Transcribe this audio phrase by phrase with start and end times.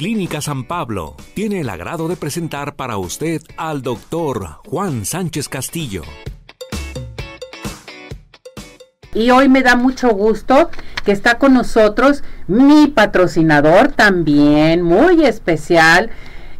[0.00, 6.04] Clínica San Pablo tiene el agrado de presentar para usted al doctor Juan Sánchez Castillo.
[9.12, 10.70] Y hoy me da mucho gusto
[11.04, 16.08] que está con nosotros mi patrocinador también, muy especial,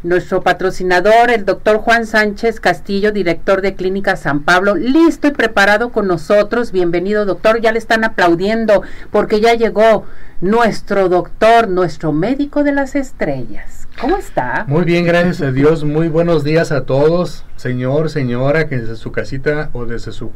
[0.02, 5.90] nuestro patrocinador, el doctor Juan Sánchez Castillo, director de Clínica San Pablo, listo y preparado
[5.90, 6.72] con nosotros.
[6.72, 7.60] Bienvenido, doctor.
[7.60, 10.06] Ya le están aplaudiendo porque ya llegó
[10.40, 13.88] nuestro doctor, nuestro médico de las estrellas.
[14.00, 14.64] ¿Cómo está?
[14.66, 15.84] Muy bien, gracias a Dios.
[15.84, 20.32] Muy buenos días a todos, señor, señora, que desde su casita o desde su,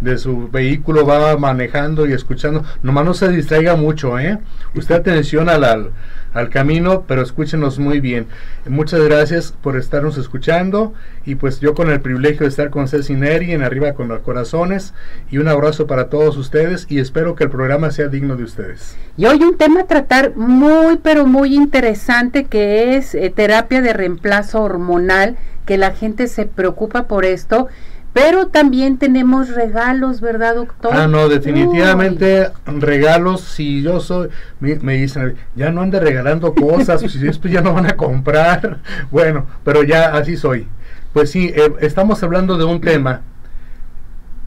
[0.00, 2.64] de su vehículo va manejando y escuchando.
[2.82, 4.38] Nomás no se distraiga mucho, ¿eh?
[4.74, 5.90] Usted atención al,
[6.32, 8.26] al camino, pero escúchenos muy bien.
[8.66, 10.94] Muchas gracias por estarnos escuchando
[11.26, 14.20] y pues yo con el privilegio de estar con Ceci Neri en Arriba con los
[14.20, 14.94] Corazones
[15.30, 18.96] y un abrazo para todos ustedes y espero que el programa sea digno de ustedes.
[19.18, 23.92] Y hoy un tema a tratar muy pero muy interesante que es eh, terapia de
[23.92, 25.36] reemplazo hormonal,
[25.66, 27.68] que la gente se preocupa por esto
[28.16, 30.90] pero también tenemos regalos, ¿verdad, doctor?
[30.94, 33.42] Ah, no, definitivamente regalos.
[33.42, 37.84] Si yo soy, me, dicen, ya no ande regalando cosas, si después ya no van
[37.84, 38.78] a comprar.
[39.10, 40.66] Bueno, pero ya así soy.
[41.12, 43.20] Pues sí, eh, estamos hablando de un tema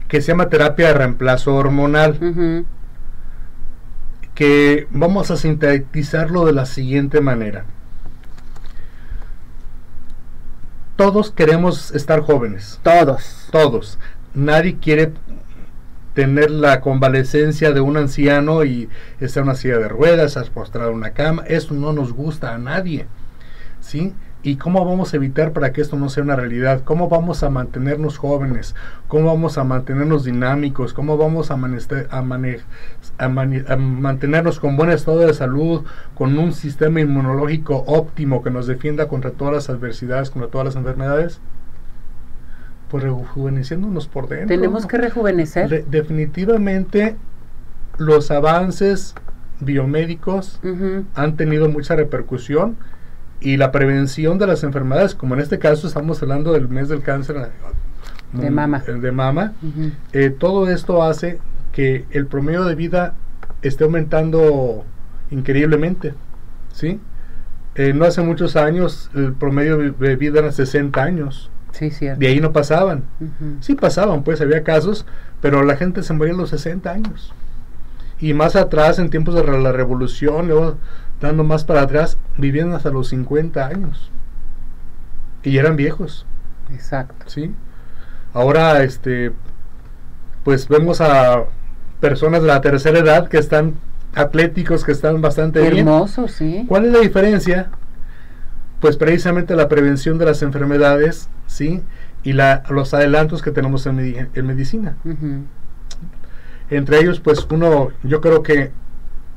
[0.08, 2.64] que se llama terapia de reemplazo hormonal.
[4.34, 7.66] Que vamos a sintetizarlo de la siguiente manera.
[11.00, 12.78] Todos queremos estar jóvenes.
[12.82, 13.48] Todos.
[13.50, 13.98] Todos.
[14.34, 15.14] Nadie quiere
[16.12, 20.90] tener la convalecencia de un anciano y estar en una silla de ruedas, estar postrado
[20.90, 21.42] en una cama.
[21.46, 23.06] Eso no nos gusta a nadie.
[23.80, 24.12] ¿Sí?
[24.42, 26.82] ¿Y cómo vamos a evitar para que esto no sea una realidad?
[26.84, 28.74] ¿Cómo vamos a mantenernos jóvenes?
[29.06, 30.94] ¿Cómo vamos a mantenernos dinámicos?
[30.94, 31.54] ¿Cómo vamos a,
[32.08, 32.22] a,
[33.76, 39.32] mantenernos con buen estado de salud, con un sistema inmunológico óptimo que nos defienda contra
[39.32, 41.40] todas las adversidades, contra todas las enfermedades?
[42.88, 44.48] Pues rejuveneciéndonos por dentro.
[44.48, 45.84] Tenemos que rejuvenecer.
[45.86, 47.16] definitivamente
[47.98, 49.14] los avances
[49.60, 50.60] biomédicos
[51.14, 52.78] han tenido mucha repercusión
[53.40, 57.02] y la prevención de las enfermedades, como en este caso estamos hablando del mes del
[57.02, 57.50] cáncer
[58.32, 59.54] de mama, de mama
[60.12, 61.40] eh, todo esto hace
[61.72, 63.14] que el promedio de vida
[63.62, 64.84] esté aumentando
[65.30, 66.14] increíblemente,
[66.72, 67.00] ¿sí?
[67.76, 71.50] Eh, no hace muchos años el promedio de vida era 60 años.
[71.72, 72.18] Sí, cierto.
[72.18, 73.04] De ahí no pasaban.
[73.60, 75.06] Sí pasaban, pues había casos,
[75.40, 77.32] pero la gente se moría a los 60 años.
[78.18, 80.76] Y más atrás, en tiempos de la revolución, luego
[81.20, 84.10] dando más para atrás, vivían hasta los 50 años.
[85.42, 86.26] Y eran viejos.
[86.72, 87.26] Exacto.
[87.26, 87.54] ¿Sí?
[88.32, 89.32] Ahora, este,
[90.44, 91.44] pues vemos a
[92.00, 93.74] personas de la tercera edad que están
[94.14, 96.64] atléticos, que están bastante Hermosos, sí.
[96.68, 97.70] ¿Cuál es la diferencia?
[98.80, 101.82] Pues precisamente la prevención de las enfermedades, ¿sí?
[102.22, 104.96] Y la, los adelantos que tenemos en, en medicina.
[106.70, 108.70] Entre ellos, pues uno, yo creo que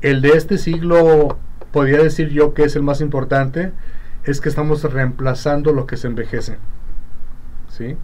[0.00, 1.38] el de este siglo
[1.74, 3.72] podría decir yo que es el más importante,
[4.22, 6.56] es que estamos reemplazando lo que se envejece.
[7.68, 7.96] ¿sí?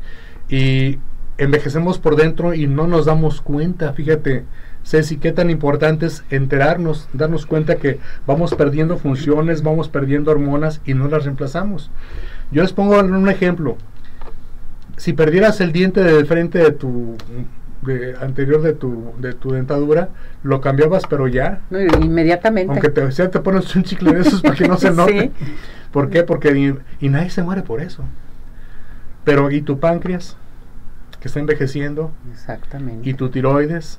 [0.48, 0.98] Y
[1.38, 4.44] envejecemos por dentro y no nos damos cuenta, fíjate,
[4.84, 10.80] Ceci, qué tan importante es enterarnos, darnos cuenta que vamos perdiendo funciones, vamos perdiendo hormonas
[10.84, 11.92] y no las reemplazamos.
[12.50, 13.76] Yo les pongo un ejemplo.
[14.96, 17.16] Si perdieras el diente de frente de tu
[17.82, 20.10] de, anterior de tu, de tu dentadura,
[20.42, 21.60] lo cambiabas, pero ya.
[22.02, 22.72] inmediatamente.
[22.72, 25.30] Aunque te, sea, te pones un chicle de esos para que no se note.
[25.92, 26.22] ¿Por qué?
[26.22, 28.04] Porque y, nadie se muere por eso.
[29.24, 30.36] Pero, ¿y tu páncreas?
[31.20, 32.12] Que está envejeciendo.
[32.32, 33.08] Exactamente.
[33.08, 33.98] ¿Y tu tiroides?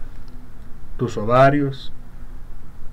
[0.97, 1.91] ¿Tus ovarios?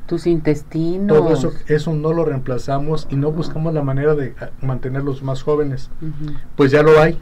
[0.07, 1.19] tus intestinos.
[1.19, 5.43] Todo eso, eso no lo reemplazamos y no buscamos la manera de ah, mantenerlos más
[5.43, 5.91] jóvenes.
[6.57, 7.21] Pues ya lo hay.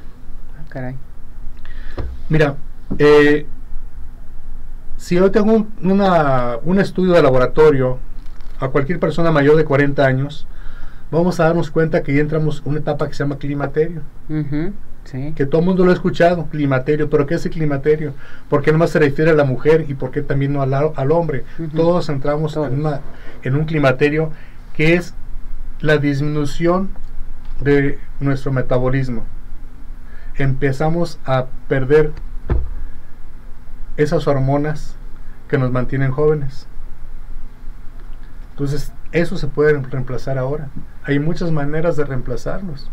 [0.56, 0.94] Ah, caray.
[2.28, 2.56] Mira,
[2.98, 3.46] eh,
[4.96, 6.00] si yo tengo un,
[6.64, 7.98] un estudio de laboratorio
[8.58, 10.46] a cualquier persona mayor de 40 años,
[11.10, 14.00] vamos a darnos cuenta que ya entramos en una etapa que se llama climaterio.
[15.36, 17.08] Que todo el mundo lo ha escuchado, climaterio.
[17.08, 18.14] ¿Pero qué es el climaterio?
[18.48, 21.12] ¿Por qué más se refiere a la mujer y por qué también no al, al
[21.12, 21.44] hombre?
[21.76, 23.02] Todos entramos En, una,
[23.42, 24.30] en un climaterio
[24.74, 25.14] que es
[25.80, 26.90] la disminución
[27.60, 29.22] de nuestro metabolismo.
[30.36, 32.12] Empezamos a perder
[33.96, 34.96] esas hormonas
[35.48, 36.66] que nos mantienen jóvenes.
[38.50, 40.68] Entonces, eso se puede reemplazar ahora.
[41.04, 42.90] Hay muchas maneras de reemplazarlos,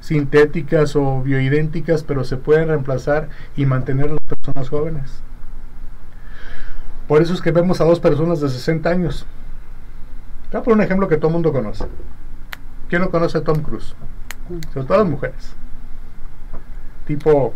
[0.00, 5.22] sintéticas o bioidénticas, pero se pueden reemplazar y mantener a las personas jóvenes.
[7.08, 9.26] Por eso es que vemos a dos personas de 60 años.
[10.52, 11.86] Voy a poner un ejemplo que todo el mundo conoce.
[12.88, 13.94] ¿Quién no conoce a Tom Cruise?
[14.72, 15.54] Sobre todo las mujeres.
[17.06, 17.54] Tipo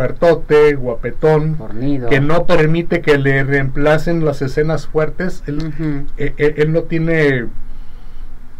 [0.00, 2.10] fuertote, guapetón, Fornido.
[2.10, 5.42] que no permite que le reemplacen las escenas fuertes.
[5.46, 5.72] Él,
[6.18, 7.46] eh, eh, él no tiene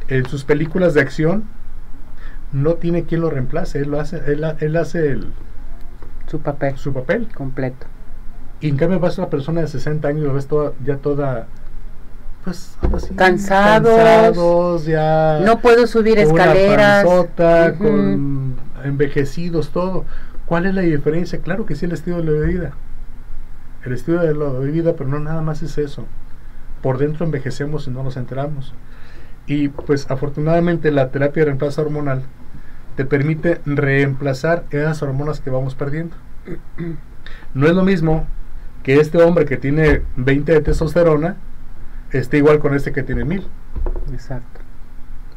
[0.08, 1.44] en sus películas de acción
[2.52, 5.32] no tiene quien lo reemplace él lo hace él, ha- él hace el-
[6.28, 7.86] Su papel su papel completo.
[8.60, 10.96] y en cambio vas a una persona de 60 años y lo ves toda, ya
[10.98, 11.48] toda
[12.44, 13.94] pues ahora sí, Cansados.
[13.96, 17.04] cansados, ya No puedo subir con una escaleras.
[17.04, 17.84] panzota, Ujú.
[17.84, 18.54] con
[18.84, 20.04] envejecidos todo
[20.46, 21.40] ¿cuál es la diferencia?
[21.40, 22.72] claro que sí el estilo de vida
[23.84, 26.06] el estilo de la vida pero no nada más es eso
[26.82, 28.75] por dentro envejecemos y no nos enteramos
[29.46, 32.22] y pues afortunadamente la terapia de reemplazo hormonal
[32.96, 36.16] te permite reemplazar esas hormonas que vamos perdiendo.
[37.54, 38.26] No es lo mismo
[38.82, 41.37] que este hombre que tiene 20 de testosterona
[42.10, 43.46] esté igual con este que tiene 1000.
[44.12, 44.65] Exacto.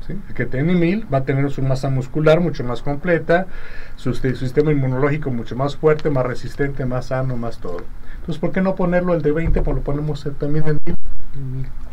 [0.09, 0.19] ¿Sí?
[0.27, 3.47] El que tiene 1000 va a tener su masa muscular mucho más completa,
[3.95, 7.81] su, sistema inmunológico mucho más fuerte, más resistente, más sano, más todo.
[8.15, 9.61] Entonces, ¿por qué no ponerlo el de 20?
[9.61, 10.95] Pues lo ponemos también en 1000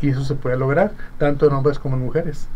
[0.01, 2.47] y eso se puede lograr tanto en hombres como en mujeres.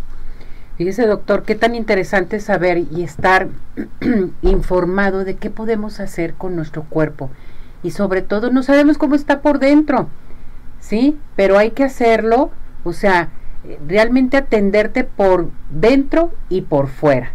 [0.77, 3.49] Fíjese, doctor, qué tan interesante es saber y estar
[4.41, 7.29] informado de qué podemos hacer con nuestro cuerpo.
[7.83, 10.07] Y sobre todo, no sabemos cómo está por dentro,
[10.79, 11.17] ¿sí?
[11.35, 12.51] Pero hay que hacerlo,
[12.83, 13.29] o sea,
[13.87, 17.31] realmente atenderte por dentro y por fuera.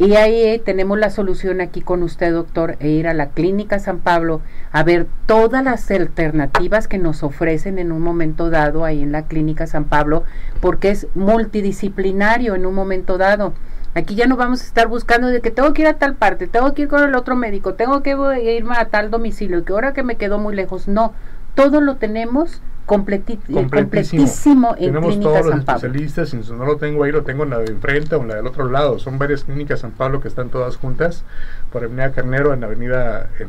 [0.00, 3.80] Y ahí eh, tenemos la solución aquí con usted, doctor, e ir a la Clínica
[3.80, 4.40] San Pablo
[4.70, 9.26] a ver todas las alternativas que nos ofrecen en un momento dado ahí en la
[9.26, 10.22] Clínica San Pablo,
[10.60, 13.54] porque es multidisciplinario en un momento dado.
[13.94, 16.46] Aquí ya no vamos a estar buscando de que tengo que ir a tal parte,
[16.46, 18.10] tengo que ir con el otro médico, tengo que
[18.54, 20.86] irme a tal domicilio, que ahora que me quedó muy lejos.
[20.86, 21.12] No,
[21.56, 24.22] todo lo tenemos completi- eh, Completísimo.
[24.24, 25.76] completísimo en Tenemos Clínica todos los San Pablo.
[25.86, 28.34] especialistas, si no lo tengo ahí, lo tengo en la de enfrente o en la
[28.36, 28.98] del otro lado.
[28.98, 31.24] Son varias clínicas San Pablo que están todas juntas
[31.70, 33.28] por Avenida Carnero, en la avenida...
[33.38, 33.48] En,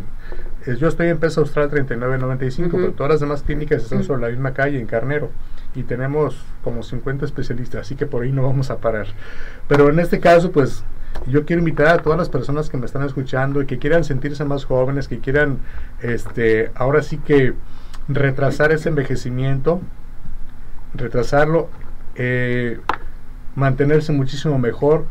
[0.72, 2.78] es- yo estoy en Peso Austral 3995, Ujú.
[2.86, 4.08] pero todas las demás clínicas están Ujú.
[4.08, 5.32] sobre la misma calle, en Carnero.
[5.74, 9.08] Y tenemos como 50 especialistas, así que por ahí no vamos a parar.
[9.68, 10.84] Pero en este caso, pues
[11.28, 14.44] yo quiero invitar a todas las personas que me están escuchando y que quieran sentirse
[14.46, 15.60] más jóvenes, que quieran,
[16.02, 17.54] este, ahora sí que
[18.10, 19.80] retrasar ese envejecimiento,
[20.94, 21.70] retrasarlo,
[22.16, 22.80] eh,
[23.56, 25.06] mantenerse muchísimo mejor,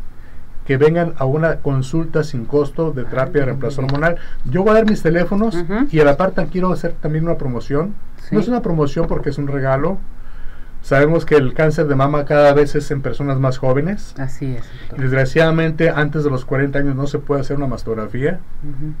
[0.65, 4.17] que vengan a una consulta sin costo de terapia de reemplazo hormonal.
[4.45, 5.57] Yo voy a dar mis teléfonos
[5.89, 7.95] y a la parte quiero hacer también una promoción.
[8.17, 8.35] Sí.
[8.35, 9.97] No es una promoción porque es un regalo.
[10.83, 14.13] Sabemos que el cáncer de mama cada vez es en personas más jóvenes.
[14.19, 14.63] Así es.
[14.81, 14.99] Doctor.
[14.99, 18.39] desgraciadamente antes de los 40 años no se puede hacer una mastografía.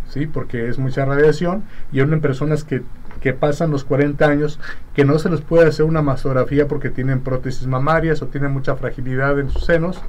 [0.07, 0.25] ¿sí?
[0.25, 2.81] Porque es mucha radiación y aún en personas que,
[3.21, 4.59] que pasan los 40 años
[4.93, 8.75] que no se les puede hacer una mastografía porque tienen prótesis mamarias o tienen mucha
[8.75, 10.01] fragilidad en sus senos,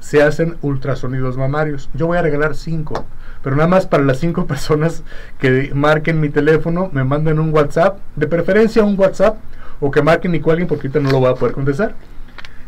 [0.00, 1.88] se hacen ultrasonidos mamarios.
[1.94, 3.04] Yo voy a regalar 5,
[3.42, 5.02] pero nada más para las 5 personas
[5.38, 9.38] que marquen mi teléfono, me manden un WhatsApp, de preferencia un WhatsApp,
[9.80, 11.94] o que marquen Nico alguien porque ahorita no lo voy a poder contestar.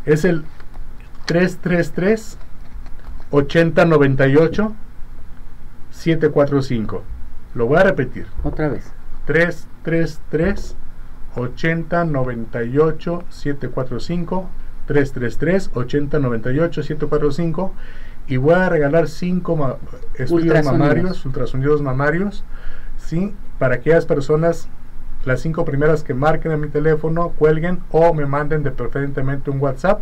[0.05, 0.43] Es el
[1.25, 2.37] 333
[3.31, 4.75] 8098
[5.91, 7.03] 745.
[7.55, 8.27] Lo voy a repetir.
[8.43, 8.91] Otra vez.
[9.27, 10.75] 333
[11.35, 14.49] 8098 745
[14.87, 17.73] 333 8098 745
[18.27, 19.79] y voy a regalar 5
[20.15, 22.43] estudios mamarios, ultrasonidos mamarios,
[22.97, 23.33] ¿sí?
[23.59, 24.67] Para aquellas personas,
[25.25, 29.61] las cinco primeras que marquen a mi teléfono, cuelguen o me manden de preferentemente un
[29.61, 30.01] WhatsApp.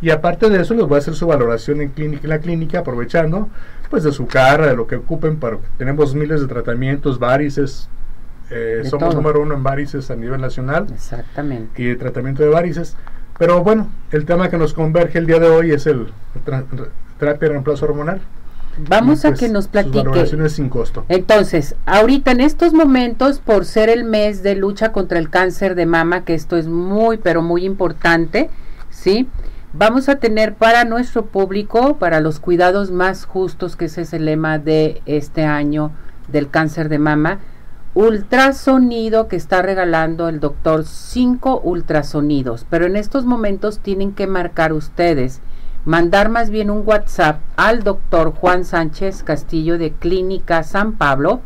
[0.00, 2.80] Y aparte de eso, les voy a hacer su valoración en, clínica, en la clínica,
[2.80, 3.48] aprovechando
[3.90, 5.38] pues de su cara, de lo que ocupen.
[5.38, 7.88] Para, tenemos miles de tratamientos, varices.
[8.50, 9.20] Eh, somos todo.
[9.20, 11.80] número uno en varices a nivel nacional Exactamente.
[11.82, 12.96] y de tratamiento de varices.
[13.38, 16.08] Pero bueno, el tema que nos converge el día de hoy es el
[16.44, 16.64] tra-
[17.18, 18.20] terapia de reemplazo hormonal.
[18.88, 19.98] Vamos a pues, que nos sus platique.
[19.98, 21.04] valoraciones sin costo.
[21.08, 25.84] Entonces, ahorita en estos momentos, por ser el mes de lucha contra el cáncer de
[25.86, 28.50] mama, que esto es muy, pero muy importante,
[28.90, 29.28] ¿sí?
[29.72, 34.24] Vamos a tener para nuestro público, para los cuidados más justos, que ese es el
[34.24, 35.90] lema de este año
[36.28, 37.38] del cáncer de mama,
[37.98, 44.72] ultrasonido que está regalando el doctor, cinco ultrasonidos, pero en estos momentos tienen que marcar
[44.72, 45.40] ustedes
[45.84, 51.40] mandar más bien un WhatsApp al doctor Juan Sánchez Castillo de Clínica San Pablo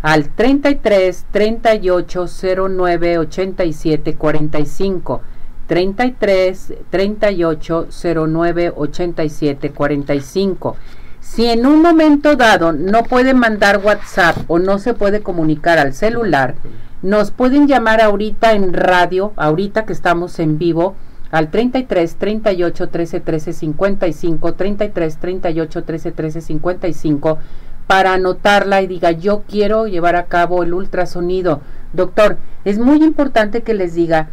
[0.00, 2.26] al 33 38
[2.68, 5.22] 09 87 45
[5.66, 7.88] 33 38
[8.28, 10.76] 09 87 45
[11.20, 15.94] si en un momento dado no pueden mandar WhatsApp o no se puede comunicar al
[15.94, 16.54] celular,
[17.02, 20.96] nos pueden llamar ahorita en radio, ahorita que estamos en vivo,
[21.30, 27.38] al 33 38 13 13 55, 33 38 13 13 55
[27.86, 31.60] para anotarla y diga yo quiero llevar a cabo el ultrasonido.
[31.92, 34.28] Doctor, es muy importante que les diga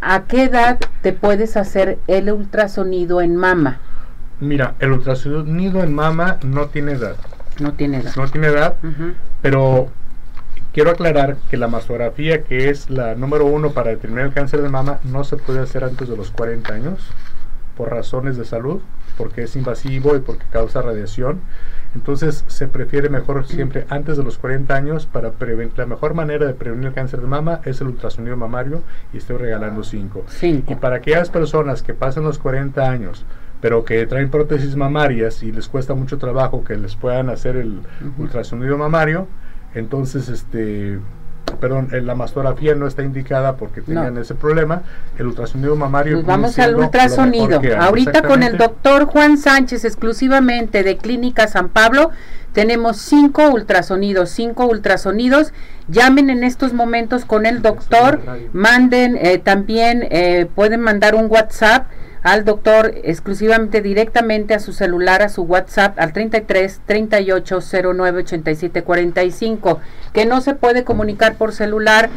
[0.00, 3.80] a qué edad te puedes hacer el ultrasonido en mama.
[4.42, 7.14] Mira, el ultrasonido en mama no tiene edad.
[7.60, 8.16] No tiene edad.
[8.16, 8.74] No tiene edad,
[9.40, 9.88] pero
[10.72, 14.68] quiero aclarar que la mastografía, que es la número uno para determinar el cáncer de
[14.68, 17.08] mama, no se puede hacer antes de los 40 años
[17.76, 18.80] por razones de salud,
[19.16, 21.40] porque es invasivo y porque causa radiación.
[21.94, 25.72] Entonces se prefiere mejor siempre antes de los 40 años para prevenir.
[25.76, 28.82] La mejor manera de prevenir el cáncer de mama es el ultrasonido mamario
[29.12, 30.24] y estoy regalando 5.
[30.72, 33.24] Y para aquellas personas que pasan los 40 años,
[33.62, 37.80] pero que traen prótesis mamarias y les cuesta mucho trabajo que les puedan hacer el
[38.18, 39.28] ultrasonido mamario,
[39.74, 40.98] entonces este
[41.60, 44.82] perdón, la mastografía no está indicada porque tengan ese problema.
[45.18, 46.16] El ultrasonido mamario.
[46.16, 47.60] Nos vamos al ultrasonido.
[47.78, 52.10] Ahorita con el doctor Juan Sánchez, exclusivamente de Clínica San Pablo,
[52.52, 55.52] tenemos cinco ultrasonidos, cinco ultrasonidos.
[55.88, 58.20] Llamen en estos momentos con el doctor,
[58.52, 61.86] manden eh, también, eh, pueden mandar un WhatsApp
[62.22, 67.58] al doctor exclusivamente directamente a su celular, a su WhatsApp al 33 38
[67.94, 69.80] 09 87 45,
[70.12, 72.10] que no se puede comunicar por celular.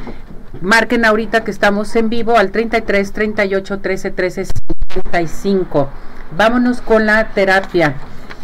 [0.62, 4.46] Marquen ahorita que estamos en vivo al 33 38 13 13
[4.94, 5.90] 55.
[6.38, 7.96] Vámonos con la terapia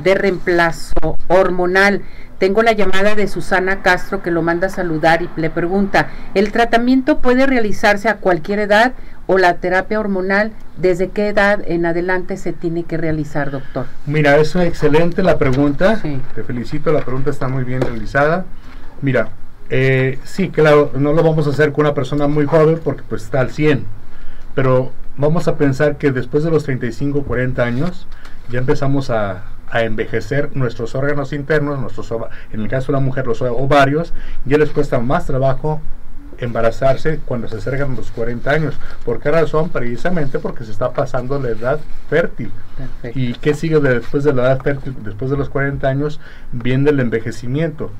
[0.03, 2.01] de reemplazo hormonal.
[2.41, 6.51] Tengo la llamada de Susana Castro que lo manda a saludar y le pregunta, ¿el
[6.51, 8.93] tratamiento puede realizarse a cualquier edad
[9.27, 13.85] o la terapia hormonal desde qué edad en adelante se tiene que realizar, doctor?
[14.07, 16.01] Mira, es excelente la pregunta.
[16.33, 18.45] Te felicito, la pregunta está muy bien realizada.
[19.03, 19.29] Mira,
[19.69, 23.21] eh, sí, claro, no lo vamos a hacer con una persona muy joven porque pues
[23.21, 23.85] está al 100,
[24.55, 28.07] pero vamos a pensar que después de los 35, 40 años
[28.49, 32.13] ya empezamos a, a envejecer nuestros órganos internos, nuestros
[32.51, 34.13] en el caso de la mujer los ovarios,
[34.45, 35.81] ya les cuesta más trabajo
[36.37, 38.79] embarazarse cuando se acercan los 40 años.
[39.05, 39.69] ¿Por qué razón?
[39.69, 42.51] Precisamente porque se está pasando la edad fértil.
[43.15, 44.95] ¿Y qué sigue después de la edad fértil?
[45.03, 46.19] Después de los 40 años
[46.51, 47.91] viene el envejecimiento.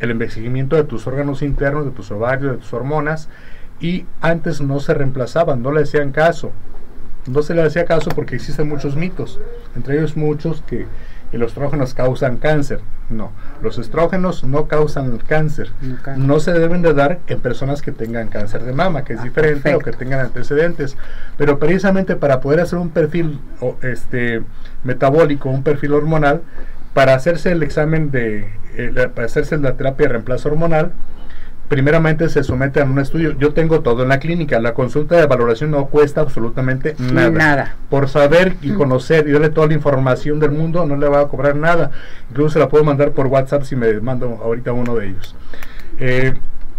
[0.00, 3.28] El envejecimiento de tus órganos internos, de tus ovarios, de tus hormonas.
[3.80, 6.52] Y antes no se reemplazaban, no le hacían caso
[7.26, 9.40] no se le hacía caso porque existen muchos mitos,
[9.76, 10.86] entre ellos muchos que,
[11.38, 12.80] los estrógenos causan cáncer.
[13.10, 15.70] No, los estrógenos no causan cáncer.
[16.16, 19.24] No se deben de dar en personas que tengan cáncer de mama, que es ah,
[19.24, 20.96] diferente o que tengan antecedentes.
[21.36, 23.40] Pero precisamente para poder hacer un perfil
[23.82, 24.42] este,
[24.84, 26.42] metabólico, un perfil hormonal,
[26.92, 30.92] para hacerse el examen de, eh, para hacerse la terapia de reemplazo hormonal,
[31.74, 33.36] primeramente se somete a un estudio.
[33.36, 34.60] Yo tengo todo en la clínica.
[34.60, 37.30] La consulta de valoración no cuesta absolutamente nada.
[37.30, 37.76] Nada.
[37.90, 38.76] Por saber y mm.
[38.76, 41.90] conocer y darle toda la información del mundo, no le va a cobrar nada.
[42.30, 45.34] Incluso se la puedo mandar por WhatsApp si me mando ahorita uno de ellos.
[45.98, 46.34] Eh,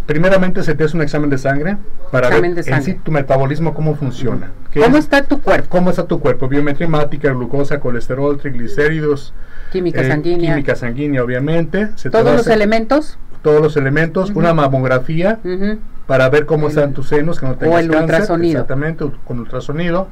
[0.06, 1.76] primeramente se te hace un examen de sangre
[2.10, 4.50] para ver en sí tu metabolismo cómo funciona.
[4.72, 5.68] ¿Cómo está tu cuerpo?
[5.68, 6.48] ¿Cómo está tu cuerpo?
[6.48, 9.34] Biometría hemática, glucosa, colesterol, triglicéridos.
[9.72, 10.54] Química eh, sanguínea.
[10.54, 11.90] Química sanguínea, obviamente.
[12.10, 13.18] ¿Todos los elementos?
[13.46, 15.38] Todos los elementos, una mamografía
[16.08, 18.54] para ver cómo están tus senos, que no tengas o el ultrasonido.
[18.54, 20.08] Exactamente, con ultrasonido.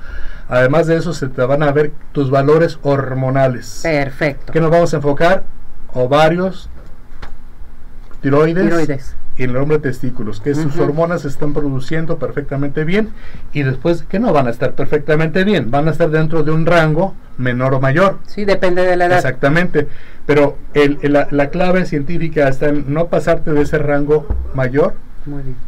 [0.49, 3.81] Además de eso, se te van a ver tus valores hormonales.
[3.83, 4.53] Perfecto.
[4.53, 5.43] ¿Qué nos vamos a enfocar?
[5.93, 6.71] Ovarios,
[8.21, 13.11] tiroides, tiroides y el hombre testículos, que sus hormonas se están produciendo perfectamente bien
[13.53, 16.67] y después que no van a estar perfectamente bien, van a estar dentro de un
[16.67, 18.19] rango menor o mayor.
[18.27, 19.17] Sí, depende de la edad.
[19.17, 19.89] Exactamente,
[20.27, 24.95] pero el, la, la clave científica está en no pasarte de ese rango mayor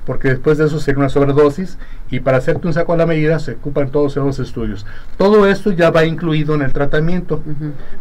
[0.04, 1.78] porque después de eso sería una sobredosis
[2.10, 4.86] y para hacerte un saco a la medida se ocupan todos esos estudios.
[5.16, 7.42] Todo esto ya va incluido en el tratamiento.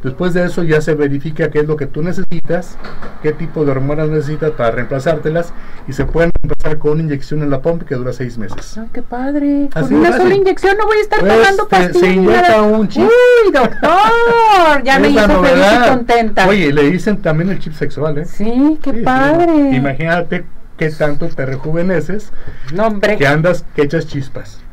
[0.04, 2.78] Después de eso ya se verifica qué es lo que tú necesitas,
[3.24, 5.54] qué tipo de hormonas necesitas para reemplazártelas
[5.88, 8.80] y se pueden empezar con una inyección en la pompa que dura seis meses.
[8.94, 9.70] ¡Qué padre!
[9.74, 12.00] con una sola inyección no voy a estar pues, pagando pastillas.
[12.00, 13.04] Se inyecta un chip.
[13.04, 14.84] ¡Uy, doctor!
[14.84, 16.48] ya me hizo feliz y contenta.
[16.48, 18.26] Oye, le dicen también el chip sexual, ¿eh?
[18.26, 19.76] Sí, qué padre.
[19.76, 20.46] Imagínate
[20.78, 22.32] qué tanto te rejuveneces
[22.74, 23.18] no, hombre.
[23.18, 24.65] que andas que echas chispas.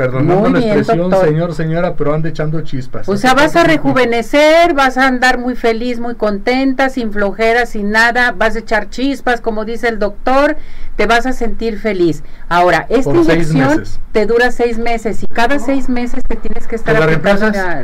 [0.00, 3.06] Perdonando la expresión, señor, señora, pero anda echando chispas.
[3.06, 7.90] O sea, vas a rejuvenecer, vas a andar muy feliz, muy contenta, sin flojera, sin
[7.90, 10.56] nada, vas a echar chispas, como dice el doctor,
[10.96, 12.22] te vas a sentir feliz.
[12.48, 16.96] Ahora, esta inyección te dura seis meses y cada seis meses te tienes que estar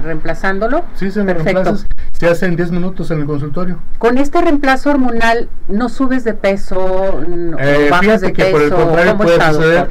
[0.02, 0.84] reemplazándolo.
[0.94, 1.86] Sí, se me reemplazas.
[2.18, 3.78] Se hace en 10 minutos en el consultorio.
[3.98, 7.20] Con este reemplazo hormonal, ¿no subes de peso?
[7.28, 8.52] No, eh, bajas de peso?
[8.52, 9.90] por el contrario puede suceder.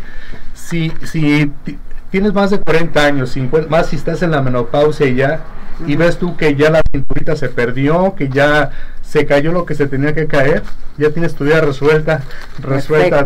[0.55, 1.51] Si, si
[2.15, 5.41] tienes más de 40 años, 50, más si estás en la menopausia y ya,
[5.85, 9.75] y ves tú que ya la cinturita se perdió, que ya se cayó lo que
[9.75, 10.63] se tenía que caer,
[10.97, 12.21] ya tienes tu vida resuelta,
[12.59, 13.21] resuelta,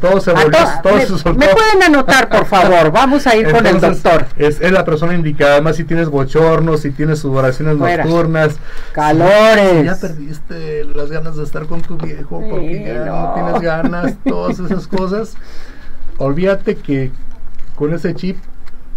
[0.00, 1.34] todo, se volvió, todo me, se soltó.
[1.34, 4.26] Me pueden anotar, por favor, vamos a ir con el doctor.
[4.36, 8.56] Es, es, la persona indicada, además si tienes bochornos, si tienes sudoraciones nocturnas,
[8.92, 9.84] calores.
[9.84, 13.22] ya perdiste las ganas de estar con tu viejo, porque ya no.
[13.22, 15.36] no tienes ganas, todas esas cosas,
[16.18, 17.12] olvídate que
[17.82, 18.36] con ese chip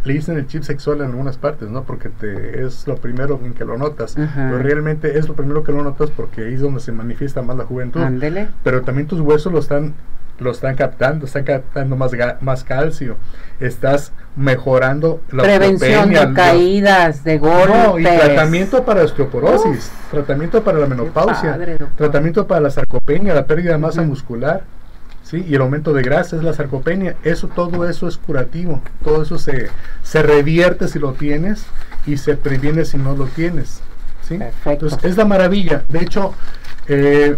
[0.03, 1.85] le dicen el chip sexual en algunas partes, ¿no?
[1.85, 4.13] Porque te, es lo primero en que lo notas.
[4.15, 7.57] Pero realmente es lo primero que lo notas porque ahí es donde se manifiesta más
[7.57, 7.99] la juventud.
[7.99, 8.49] Ándele.
[8.63, 9.95] Pero también tus huesos lo están
[10.37, 12.11] lo están captando, están captando más,
[12.41, 13.15] más calcio,
[13.59, 17.69] estás mejorando la prevención de caídas, de golpes.
[17.69, 21.57] No, y tratamiento para osteoporosis, tratamiento para la menopausia,
[21.97, 24.61] tratamiento para la sarcopenia, la pérdida de masa muscular
[25.25, 25.45] ¿sí?
[25.47, 27.15] y el aumento de grasa es la sarcopenia.
[27.23, 29.69] Eso, todo eso es curativo, todo eso se,
[30.03, 31.65] se revierte si lo tienes
[32.05, 33.81] y se previene si no lo tienes.
[34.21, 34.39] ¿sí?
[34.65, 35.83] Entonces, es la maravilla.
[35.89, 36.33] De hecho,
[36.87, 37.35] eh,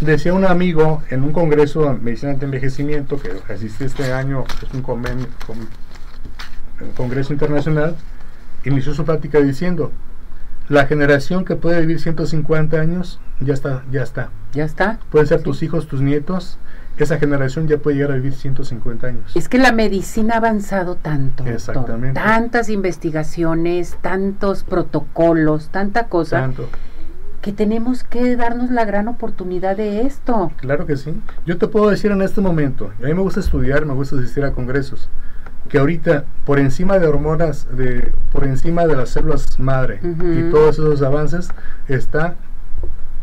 [0.00, 4.74] decía un amigo en un congreso de medicina de envejecimiento que asistí este año, es
[4.74, 7.96] un, convenio, un congreso internacional,
[8.64, 9.92] inició su plática diciendo,
[10.68, 14.30] la generación que puede vivir 150 años ya está, ya está.
[14.52, 14.98] Ya está.
[15.10, 16.58] Pueden ser tus hijos, tus nietos,
[17.04, 19.36] esa generación ya puede llegar a vivir 150 años.
[19.36, 21.44] Es que la medicina ha avanzado tanto.
[21.46, 22.20] Exactamente.
[22.20, 26.40] Tantas investigaciones, tantos protocolos, tanta cosa.
[26.40, 26.68] Tanto.
[27.40, 30.50] Que tenemos que darnos la gran oportunidad de esto.
[30.56, 31.20] Claro que sí.
[31.46, 34.44] Yo te puedo decir en este momento, a mí me gusta estudiar, me gusta asistir
[34.44, 35.08] a congresos,
[35.68, 40.78] que ahorita por encima de hormonas, de, por encima de las células madre y todos
[40.78, 41.50] esos avances,
[41.86, 42.34] está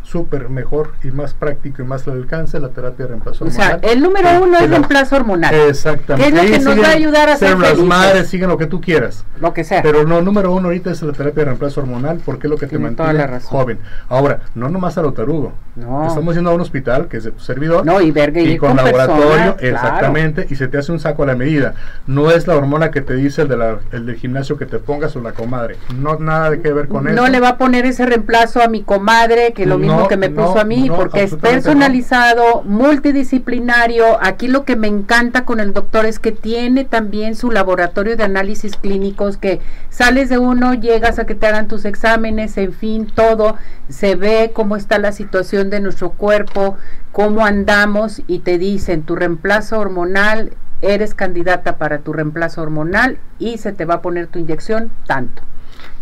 [0.05, 3.75] súper mejor y más práctico y más al alcance la terapia de reemplazo hormonal.
[3.75, 5.53] O sea, el número uno es reemplazo hormonal.
[5.53, 6.31] Exactamente.
[6.31, 8.67] Que es lo que nos va a ayudar a ser las madres siguen lo que
[8.67, 9.25] tú quieras.
[9.39, 9.81] Lo que sea.
[9.81, 12.67] Pero no, número uno ahorita es la terapia de reemplazo hormonal porque es lo que
[12.67, 13.79] te mantiene joven.
[14.09, 15.53] Ahora, no nomás a lo tarugo.
[15.75, 16.07] No.
[16.07, 17.85] Estamos yendo a un hospital que es de tu servidor.
[17.85, 21.35] No, y verga y, con, laboratorio, exactamente, y se te hace un saco a la
[21.35, 21.73] medida.
[22.07, 24.79] No es la hormona que te dice el, de la, el del gimnasio que te
[24.79, 25.77] pongas o la comadre.
[25.99, 27.15] No nada de que ver con eso.
[27.15, 30.29] No le va a poner ese reemplazo a mi comadre que lo mismo que me
[30.29, 34.17] puso a mí, porque es personalizado, multidisciplinario.
[34.21, 38.23] Aquí lo que me encanta con el doctor es que tiene también su laboratorio de
[38.23, 43.07] análisis clínicos, que sales de uno, llegas a que te hagan tus exámenes, en fin,
[43.13, 43.55] todo,
[43.89, 46.77] se ve cómo está la situación de nuestro cuerpo,
[47.11, 53.57] cómo andamos y te dicen tu reemplazo hormonal, eres candidata para tu reemplazo hormonal y
[53.57, 55.41] se te va a poner tu inyección tanto.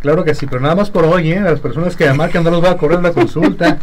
[0.03, 1.39] Claro que sí, pero nada más por hoy, ¿eh?
[1.39, 3.77] las personas que marcan no los va a correr la consulta.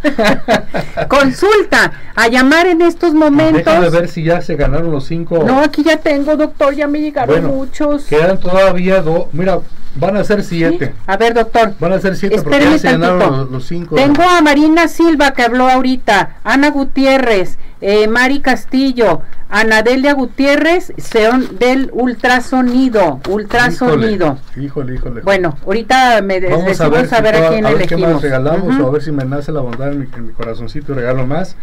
[1.08, 3.64] consulta, a llamar en estos momentos.
[3.64, 5.42] Déjame ver si ya se ganaron los cinco.
[5.42, 8.04] No, aquí ya tengo, doctor, ya me llegaron muchos.
[8.04, 9.60] Quedan todavía dos, mira,
[9.96, 10.94] van a ser siete.
[11.06, 11.74] A ver, doctor.
[11.80, 13.96] Van a ser siete porque ya se ganaron los, cinco.
[13.96, 21.58] Tengo a Marina Silva que habló ahorita, Ana Gutiérrez, eh, Mari Castillo, Anadelia Gutiérrez, son
[21.58, 24.38] del ultrasonido, ultrasonido.
[24.56, 25.22] Híjole, híjole.
[25.22, 28.78] Bueno, ahorita me vamos a ver, a ver a quién a ver qué más regalamos
[28.78, 31.26] o a ver si me nace la bondad en mi, en mi corazoncito y regalo
[31.26, 31.56] más.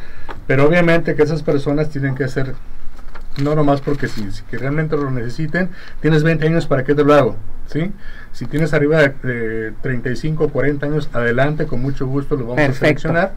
[0.47, 2.55] Pero obviamente que esas personas tienen que ser
[3.41, 5.69] no nomás porque si, si que realmente lo necesiten,
[6.01, 7.35] tienes 20 años para que te lo hago,
[7.67, 7.91] ¿sí?
[8.31, 12.73] Si tienes arriba de, de 35 40 años, adelante, con mucho gusto lo vamos a
[12.73, 13.33] seleccionar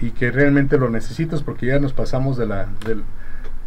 [0.00, 3.02] y que realmente lo necesitas porque ya nos pasamos de la del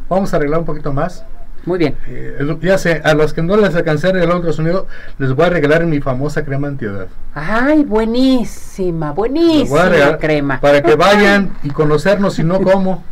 [0.07, 1.23] vamos a arreglar un poquito más.
[1.65, 1.95] Muy bien.
[2.07, 5.85] Eh, ya sé a los que no les alcancé el ultrasonido les voy a regalar
[5.85, 7.07] mi famosa crema antiedad.
[7.35, 10.59] Ay buenísima buenísima crema.
[10.61, 13.03] para que vayan y conocernos y no cómo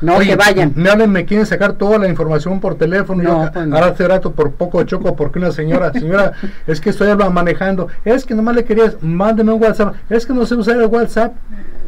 [0.00, 0.72] no, que vayan.
[0.76, 3.22] Me me quieren sacar toda la información por teléfono.
[3.22, 6.32] No, pues Ahora hace rato por poco choco porque una señora, señora,
[6.66, 7.88] es que estoy manejando.
[8.04, 9.94] Es que nomás le querías, mándeme un WhatsApp.
[10.10, 11.34] Es que no sé usar el WhatsApp.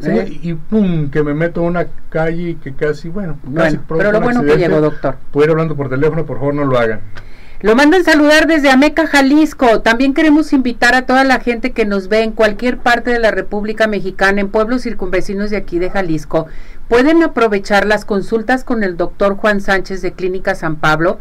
[0.03, 0.39] ¿Eh?
[0.41, 4.43] Y pum, que me meto a una calle que casi, bueno, casi pero lo bueno
[4.43, 5.15] que llegó, doctor.
[5.31, 7.01] Puedo ir hablando por teléfono, por favor no lo hagan.
[7.61, 9.81] Lo mandan saludar desde Ameca, Jalisco.
[9.81, 13.31] También queremos invitar a toda la gente que nos ve en cualquier parte de la
[13.31, 16.47] República Mexicana, en pueblos circunvecinos de aquí de Jalisco.
[16.89, 21.19] Pueden aprovechar las consultas con el doctor Juan Sánchez de Clínica San Pablo.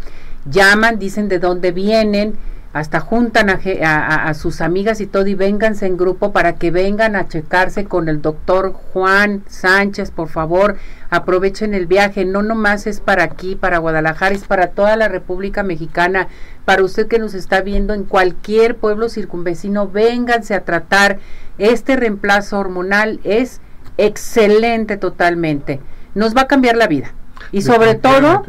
[0.51, 2.39] Llaman, dicen de dónde vienen
[2.73, 7.29] hasta juntan a, sus amigas y todo y vénganse en grupo para que vengan a
[7.29, 10.77] checarse con el doctor Juan Sánchez, por favor,
[11.11, 15.63] aprovechen el viaje, no nomás es para aquí, para Guadalajara, es para toda la República
[15.63, 16.29] Mexicana,
[16.65, 21.19] para usted que nos está viendo en cualquier pueblo circunvecino, vénganse a tratar,
[21.57, 23.61] este reemplazo hormonal es
[23.99, 25.81] excelente totalmente,
[26.15, 27.13] nos va a cambiar la vida
[27.53, 28.45] y sobre todo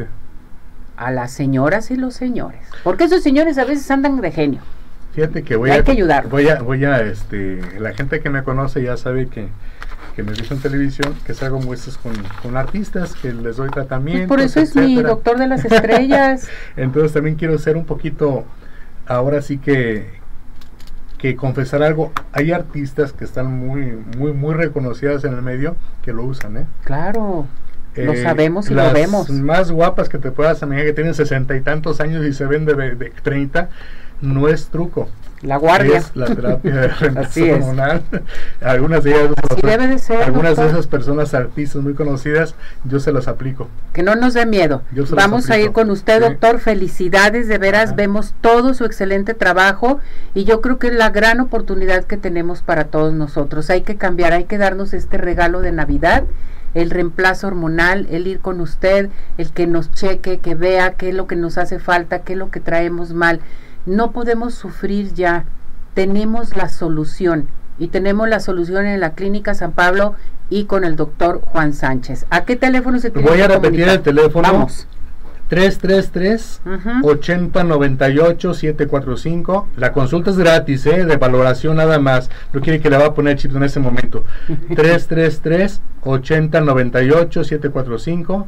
[0.96, 2.60] a las señoras y los señores.
[2.82, 4.60] Porque esos señores a veces andan de genio.
[5.14, 6.28] Fíjate que voy Hay a, que ayudar.
[6.28, 9.48] voy a, voy a, este, la gente que me conoce ya sabe que,
[10.14, 13.72] que me visto en televisión, que hago muestras con, con artistas, que les doy Pues
[13.72, 14.28] tratamiento.
[14.28, 16.48] por eso es mi doctor de las estrellas.
[16.76, 18.44] Entonces también quiero ser un poquito,
[19.06, 20.19] ahora sí que,
[21.20, 22.12] que confesar algo.
[22.32, 26.66] Hay artistas que están muy, muy, muy reconocidas en el medio que lo usan, ¿eh?
[26.84, 27.46] Claro,
[27.96, 29.28] lo Eh, sabemos y lo las vemos.
[29.30, 32.64] más guapas que te puedas imaginar que tienen sesenta y tantos años y se ven
[32.64, 33.68] de, de 30,
[34.22, 35.08] no es truco.
[35.42, 35.98] La guardia.
[35.98, 37.52] Es la terapia de reemplazo es.
[37.54, 38.02] hormonal.
[38.60, 43.00] Algunas de ellas, Así debe de ser, algunas de esas personas artistas muy conocidas, yo
[43.00, 43.68] se las aplico.
[43.94, 44.82] Que no nos dé miedo.
[45.12, 46.28] Vamos a ir con usted, Sí.
[46.28, 46.58] doctor.
[46.60, 47.86] Felicidades, de veras.
[47.88, 47.94] Ajá.
[47.96, 49.98] Vemos todo su excelente trabajo
[50.34, 53.70] y yo creo que es la gran oportunidad que tenemos para todos nosotros.
[53.70, 56.24] Hay que cambiar, hay que darnos este regalo de Navidad,
[56.74, 61.14] el reemplazo hormonal, el ir con usted, el que nos cheque, que vea qué es
[61.14, 63.40] lo que nos hace falta, qué es lo que traemos mal.
[63.90, 65.44] No podemos sufrir ya.
[65.94, 67.48] Tenemos la solución
[67.78, 70.14] y tenemos la solución en la Clínica San Pablo
[70.48, 72.24] y con el doctor Juan Sánchez.
[72.30, 73.96] ¿A qué teléfono se tiene Voy a repetir comunicar?
[73.96, 74.48] el teléfono.
[74.52, 74.86] Vamos.
[75.48, 77.08] 333 Ujú.
[77.08, 79.68] 8098 745.
[79.76, 81.04] La consulta es gratis, ¿eh?
[81.04, 82.30] de valoración nada más.
[82.52, 84.24] No quiere que le va a poner chips en ese momento.
[84.76, 88.46] 333 8098 745.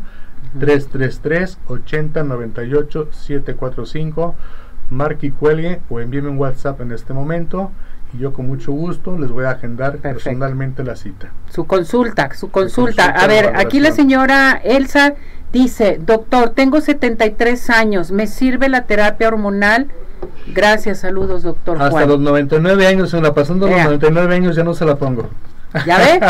[0.61, 4.35] 333 8098 745.
[4.92, 7.70] Marque y cuelgue o envíeme un WhatsApp en este momento
[8.14, 10.24] y yo con mucho gusto les voy a agendar Perfecto.
[10.24, 11.31] personalmente la cita.
[11.50, 13.05] Su consulta, su consulta.
[13.07, 15.14] consulta A ver, aquí la señora Elsa
[15.52, 19.88] dice, doctor, tengo 73 años, ¿me sirve la terapia hormonal?
[20.55, 22.09] Gracias, saludos, doctor Hasta Juan.
[22.09, 23.85] los 99 años, en la pasando los Vea.
[23.85, 25.28] 99 años ya no se la pongo.
[25.87, 26.20] ¿Ya ve?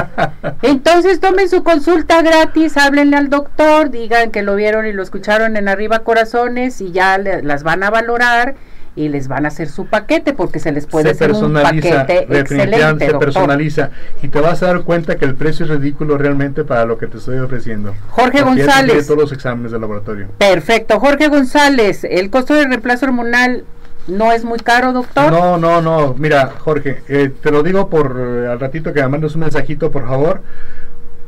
[0.63, 5.57] Entonces tomen su consulta gratis, háblenle al doctor, digan que lo vieron y lo escucharon
[5.57, 8.55] en Arriba Corazones y ya le- las van a valorar
[8.95, 12.27] y les van a hacer su paquete porque se les puede se hacer un paquete
[12.39, 13.19] excelente, se doctor.
[13.21, 13.91] personaliza
[14.23, 17.07] y te vas a dar cuenta que el precio es ridículo realmente para lo que
[17.07, 17.95] te estoy ofreciendo.
[18.11, 19.07] Jorge te González.
[19.07, 20.29] todos los exámenes de laboratorio.
[20.37, 21.01] Perfecto.
[21.01, 23.65] Jorge González, ¿el costo del reemplazo hormonal
[24.09, 25.31] no es muy caro, doctor?
[25.33, 26.15] No, no, no.
[26.19, 29.91] Mira, Jorge, eh, te lo digo por eh, al ratito que me mandes un mensajito,
[29.91, 30.41] por favor,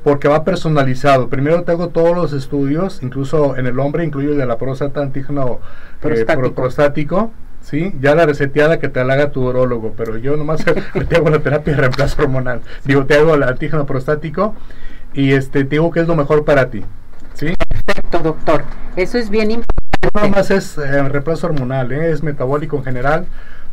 [0.03, 1.29] porque va personalizado.
[1.29, 5.01] Primero te hago todos los estudios, incluso en el hombre, incluyo el de la próstata,
[5.01, 6.41] antígeno eh, Prostático.
[6.41, 7.31] pro- prostático.
[7.63, 10.63] Sí, ya la reseteada que te la haga tu urólogo, pero yo nomás
[11.09, 12.61] te hago la terapia de reemplazo hormonal.
[12.85, 14.55] Digo, te hago el antígeno prostático
[15.15, 16.85] y este te digo que es lo mejor para ti.
[17.33, 17.55] ¿Sí?
[17.87, 18.65] Perfecto, doctor.
[18.97, 19.51] Eso es bien
[20.13, 20.37] No importante.
[20.37, 22.11] más es eh, reemplazo hormonal, ¿eh?
[22.11, 23.27] es metabólico en general,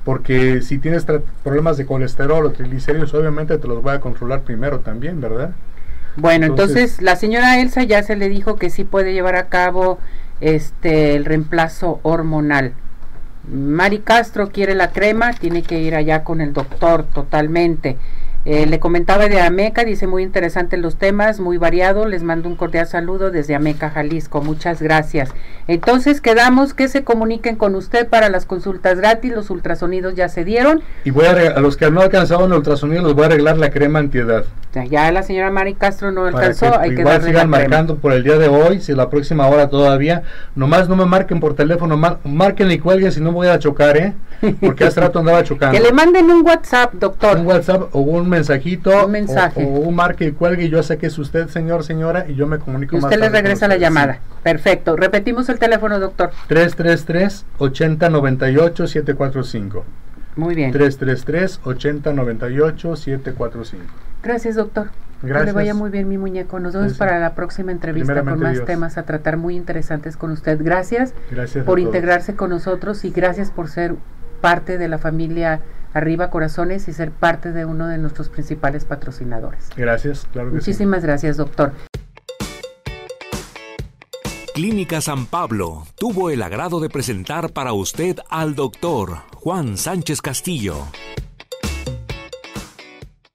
[0.04, 1.06] porque si tienes
[1.44, 5.52] problemas de colesterol o triglicéridos, obviamente te los voy a controlar primero también, ¿verdad?
[6.16, 9.48] Bueno, entonces, Entonces- la señora Elsa ya se le dijo que sí puede llevar a
[9.48, 10.00] cabo
[10.42, 12.74] este el reemplazo hormonal.
[13.52, 17.98] Mari Castro quiere la crema, tiene que ir allá con el doctor totalmente.
[18.44, 22.08] Eh, le comentaba de Ameca, dice muy interesantes los temas, muy variado.
[22.08, 24.42] Les mando un cordial saludo desde Ameca, Jalisco.
[24.42, 25.32] Muchas gracias.
[25.68, 29.32] Entonces quedamos que se comuniquen con usted para las consultas gratis.
[29.32, 30.82] Los ultrasonidos ya se dieron.
[31.04, 33.70] Y voy a, a los que no alcanzaron el ultrasonido, los voy a arreglar la
[33.70, 34.46] crema antiedad.
[34.90, 37.98] Ya, la señora Mari Castro no Para alcanzó, que hay que igual darle sigan marcando
[37.98, 40.24] por el día de hoy, si la próxima hora todavía.
[40.56, 43.98] Nomás no me marquen por teléfono, mar- marquen y cuelguen si no voy a chocar,
[43.98, 44.14] ¿eh?
[44.62, 45.78] Porque hace rato andaba chocando.
[45.78, 47.38] Que le manden un WhatsApp, doctor.
[47.38, 49.64] un WhatsApp o un mensajito Un mensaje.
[49.64, 52.36] O, o un marque y cuelgue y yo sé que es usted señor señora y
[52.36, 54.20] yo me comunico Y más usted le regresa la llamada.
[54.42, 54.96] Perfecto.
[54.96, 56.32] Repetimos el teléfono, doctor.
[56.48, 59.86] 333 8098 745
[60.38, 60.72] Muy bien.
[60.72, 63.84] 333 8098 745
[64.24, 64.90] Gracias, doctor.
[65.22, 65.54] Que le Gracias.
[65.56, 66.60] vaya muy bien, mi muñeco.
[66.60, 67.00] Nos vemos Sí, sí.
[67.00, 68.66] para la próxima entrevista con más Dios.
[68.66, 70.58] temas a tratar muy interesantes con usted.
[70.64, 73.96] Gracias Gracias por integrarse con nosotros y gracias por ser
[74.42, 75.62] parte de la familia
[75.94, 79.70] Arriba Corazones y ser parte de uno de nuestros principales patrocinadores.
[79.76, 80.72] Gracias, claro que sí.
[80.72, 81.74] Muchísimas gracias, doctor.
[84.56, 90.76] Clínica San Pablo tuvo el agrado de presentar para usted al doctor Juan Sánchez Castillo.